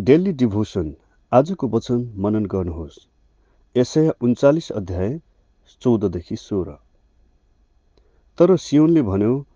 Daily 0.00 0.32
devotion 0.32 0.94
आजको 1.32 1.68
वचन 1.68 2.14
मनन 2.16 2.46
गर्नुहोस्। 2.46 2.98
यसय 3.76 4.12
उन्चालिस 4.20 4.72
अध्याय 4.72 5.20
चौधदेखि 5.82 6.36
सोह्र। 6.36 6.72
तर 8.38 8.56
सियोनले 8.56 9.02
भन्यो 9.02 9.46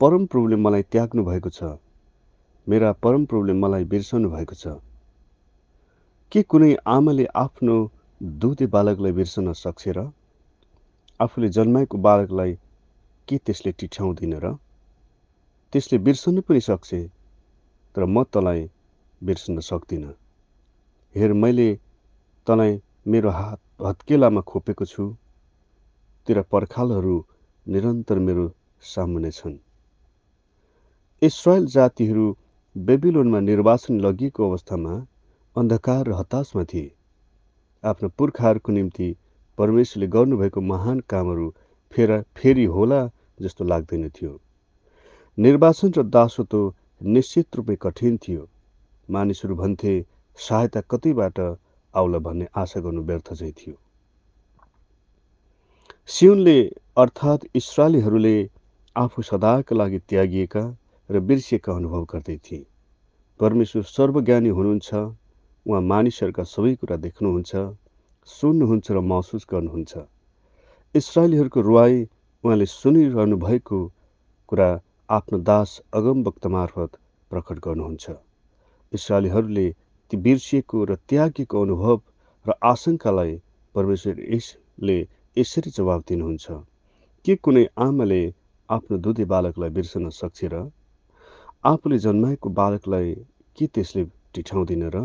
परम 0.00 0.26
प्रभुले 0.26 0.56
मलाई 0.56 0.82
त्याग्नु 0.82 1.24
भएको 1.24 1.50
छ। 1.50 1.62
मेरा 2.68 2.92
परम 2.92 3.24
प्रभुले 3.24 3.52
मलाई 3.52 3.84
बिर्सनु 3.84 4.30
भएको 4.30 4.54
छ। 4.54 4.66
के 6.32 6.42
कुनै 6.42 6.74
आमाले 6.86 7.24
आफ्नो 7.24 7.90
दुधे 8.22 8.66
बालकलाई 8.66 9.12
बिर्सन 9.12 9.52
सक्छ 9.52 9.88
र? 9.88 10.10
आफूले 11.20 11.48
जन्माएको 11.48 11.98
बालकलाई 11.98 12.58
के 13.28 13.38
त्यसले 13.38 13.72
टिठ्याउँदैन 13.72 14.34
र? 14.34 14.54
त्यसले 15.72 15.98
बिर्सनु 15.98 16.40
पनि 16.42 16.60
सक्छ 16.60 16.94
तर 17.94 18.04
म 18.04 18.24
तँलाई 18.24 18.70
बिर्सन 19.22 19.60
सक्दिनँ। 19.60 20.14
हेर 21.14 21.32
मैले 21.32 21.68
तँलाई 22.46 22.80
मेरो 23.06 23.30
हात 23.30 23.60
हत्केलामा 23.86 24.40
खोपेको 24.40 24.84
छु। 24.84 25.04
तेरा 26.26 26.42
पर्खालहरू 26.42 27.16
निरन्तर 27.66 28.18
मेरो 28.18 28.44
सामुने 28.82 29.30
छन्। 29.30 29.56
इसरायल 31.22 31.66
जातिहरू 31.66 32.26
बेबिलोनमा 32.76 33.40
निर्वाचन 33.40 34.00
लगिएको 34.00 34.50
अवस्थामा 34.50 34.94
अन्धकार 35.56 36.06
र 36.06 36.12
हताशमा 36.12 36.64
थिए। 36.64 36.92
आफ्नो 37.84 38.08
पुर्खाहरूको 38.08 38.72
निम्ति 38.72 39.08
परमेश्वरले 39.58 40.06
गर्नुभएको 40.06 40.60
महान 40.60 41.00
कामहरू 41.00 41.48
फेर 41.92 42.10
फेरि 42.36 42.64
होला 42.64 43.00
जस्तो 43.40 43.64
लाग्दैन 43.64 44.08
थियो। 44.08 44.40
निर्वाचन 45.38 45.92
र 45.96 46.02
दासत्व 46.02 46.74
निश्चित 47.00 47.56
रूपै 47.56 47.76
कठिन 47.76 48.16
थियो। 48.16 48.48
मानिसहरू 49.08 49.54
भन्थे 49.56 49.94
सहायता 50.38 50.80
कतैबाट? 50.90 51.38
आउला 51.94 52.18
भन्ने 52.18 52.46
आशा 52.56 52.80
गर्नु 52.80 53.02
व्यर्थ 53.02 53.32
चाहिँ 53.32 53.52
थियो। 53.52 53.74
सिउनले 56.08 56.58
अर्थात् 56.96 57.44
इसरालीहरूले 57.54 58.36
आफू 58.96 59.22
सदाका 59.22 59.76
लागि 59.76 59.98
त्यागिएका 60.08 60.64
र 61.10 61.20
बिर्सिएका 61.20 61.72
अनुभव 61.72 62.04
गर्दै 62.04 62.36
थिए। 62.36 62.64
परमेश्वर 63.40 63.82
सर्वज्ञानी 63.82 64.48
हुनुहुन्छ 64.48 64.88
उहाँ 65.66 65.82
मानिसहरूका 65.82 66.44
सबै 66.44 66.74
कुरा 66.74 66.96
देख्नुहुन्छ 66.96 67.52
सुन्नुहुन्छ 68.28 68.86
र 68.90 69.00
महसुस 69.12 69.46
गर्नुहुन्छ। 69.50 69.92
इसरायलीहरूको 70.94 71.60
रुवाई 71.60 72.02
उहाँले 72.44 72.66
सुनिरहनु 72.66 73.36
भएको 73.36 73.78
कुरा 74.48 74.68
आफ्नो 75.08 75.38
दास 75.48 75.80
अगम 75.92 76.22
वक्त 76.22 76.46
मार्फत 76.46 76.90
प्रकट 77.30 77.56
गर्नुहुन्छ। 77.58 78.06
इसरायलीहरूले 78.92 79.66
ती 80.10 80.16
बिर्सिएको 80.24 80.84
र 80.84 80.96
त्यागेको 81.08 81.62
अनुभव 81.62 81.98
र 82.46 82.50
आशंकालाई 82.72 83.32
परमेश्वर 83.74 84.14
यसले 84.34 84.98
यसरी 85.36 85.70
जवाब 85.78 86.00
दिनुहुन्छ। 86.08 86.46
के 87.24 87.34
कुनै 87.44 87.64
आमाले 87.78 88.22
आफ्नो 88.68 88.96
दुधे 89.04 89.24
बालकलाई 89.32 89.70
बिर्सन 89.70 90.08
सक्छ 90.10 90.44
र? 90.52 90.54
आफूले 91.64 91.98
जन्माएको 92.04 92.48
बालकलाई 92.50 93.08
के 93.58 93.66
त्यसले 93.74 94.04
टिठाउँदिन 94.34 94.84
र? 94.94 94.96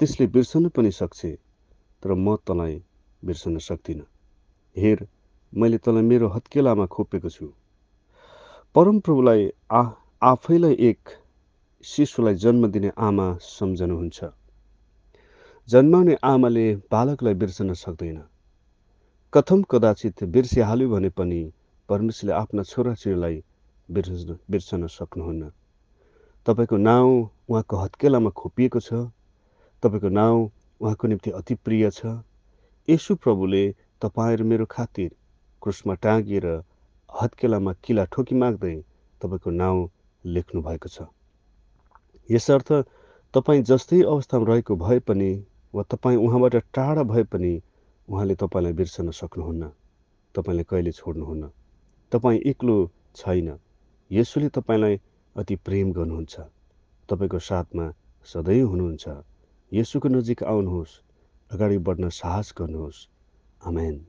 त्यसले 0.00 0.26
बिर्सन 0.34 0.68
पनि 0.68 0.90
सक्छ 0.90 1.20
तर 2.02 2.10
म 2.14 2.36
तँलाई 2.46 2.74
बिर्सन 3.22 3.58
सक्दिनँ। 3.58 4.06
हेर 4.76 5.06
मैले 5.52 5.78
तँलाई 5.78 6.02
मेरो 6.02 6.28
हत्केलामा 6.28 6.86
खोपेको 6.86 7.30
छु। 7.30 7.46
परमप्रभुलाई 8.74 9.42
आ 9.70 9.82
आफैलाई 10.22 10.74
एक 10.90 11.00
शिशुलाई 11.84 12.34
जन्म 12.34 12.66
दिने 12.66 12.90
आमा 12.98 13.26
सम्झनुहुन्छ। 13.40 14.24
जन्माउने 15.68 16.16
आमाले 16.24 16.64
बालकलाई 16.90 17.34
बिर्सन 17.34 17.72
सक्दैन। 17.74 18.22
कथम 19.32 19.62
कदाचित 19.62 20.24
बिर्सिहाल्यो 20.24 20.88
भने 20.88 21.08
पनि 21.08 21.40
परमेश्वरले 21.88 22.34
आफ्ना 22.34 22.62
छोराछोरीलाई 22.62 23.36
बिर्सन 23.88 24.38
बिर्सन 24.50 24.86
सक्नुहुन्न। 24.86 25.50
तपाईँको 26.46 26.76
नाउँ 26.76 27.30
उहाँको 27.48 27.76
हत्केलामा 27.76 28.30
खोपिएको 28.30 28.80
छ। 28.80 28.92
तपाईँको 29.82 30.08
नाउँ 30.08 30.50
उहाँको 30.80 31.08
निम्ति 31.08 31.30
अति 31.30 31.54
प्रिय 31.54 31.90
छ। 31.90 32.16
यसु 32.88 33.14
प्रभुले 33.14 33.64
तपाईँ 34.00 34.36
र 34.36 34.42
मेरो 34.42 34.66
खातिर 34.66 35.10
क्रुसमा 35.62 35.94
टाँगिएर 35.94 36.46
हत्केलामा 37.10 37.72
किला 37.84 38.04
ठोकी 38.04 38.34
माग्दै 38.34 38.76
तपाईँको 39.20 39.50
नाउँ 39.50 39.88
लेख्नु 40.24 40.62
भएको 40.62 40.88
छ। 40.88 41.08
यसर्थ 42.30 42.72
तपाईँ 43.34 43.62
जस्तै 43.62 44.02
अवस्थामा 44.02 44.46
रहेको 44.46 44.76
भए 44.76 44.98
पनि 44.98 45.30
वा 45.74 45.82
तपाईँ 45.82 46.16
उहाँबाट 46.16 46.56
टाढा 46.74 47.02
भए 47.02 47.22
पनि 47.22 47.62
उहाँले 48.08 48.34
तपाईँलाई 48.34 48.72
बिर्सन 48.72 49.10
सक्नुहुन्न। 49.10 49.70
तपाईँले 50.34 50.64
कहिले 50.64 50.92
छोड्नुहुन्न? 50.92 51.50
तपाईँ 52.12 52.40
एक्लो 52.40 52.76
छैन। 53.16 53.58
यसुले 54.10 54.48
तपाईँलाई 54.48 55.00
अति 55.36 55.56
प्रेम 55.56 55.92
गर्नुहुन्छ। 55.92 56.40
तपाईँको 57.08 57.38
साथमा 57.38 57.92
सधैँ 58.24 58.62
हुनुहुन्छ। 58.62 59.04
यसुको 59.72 60.08
नजिक 60.08 60.42
आउनुहोस्। 60.42 61.00
अगाडि 61.50 61.78
बढ्न 61.78 62.08
साहस 62.08 62.54
गर्नुहोस्। 62.58 63.08
आमेन। 63.66 64.06